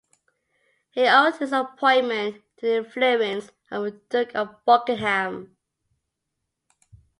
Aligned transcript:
He 0.89 1.05
owed 1.07 1.35
his 1.37 1.51
appointment 1.51 2.41
to 2.57 2.65
the 2.65 2.77
influence 2.77 3.51
of 3.69 3.83
the 3.83 4.01
Duke 4.09 4.33
of 4.33 4.49
Buckingham. 4.65 5.55